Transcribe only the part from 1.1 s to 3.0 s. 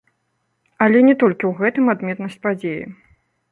толькі ў гэтым адметнасць падзеі.